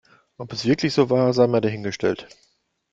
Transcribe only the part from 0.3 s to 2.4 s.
Ob es wirklich so war, sei mal dahingestellt.